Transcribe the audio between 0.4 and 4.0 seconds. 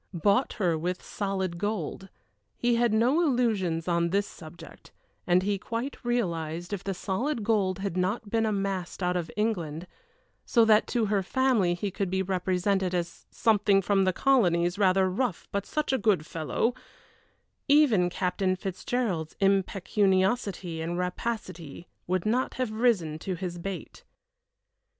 her with solid gold he had no illusions